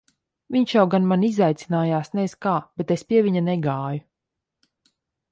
Viņš 0.53 0.71
jau 0.75 0.83
gan 0.93 1.03
mani 1.09 1.27
izaicinājās 1.33 2.09
nez 2.19 2.33
kā, 2.45 2.53
bet 2.81 2.93
es 2.95 3.03
pie 3.11 3.19
viņa 3.27 3.43
negāju. 3.49 4.75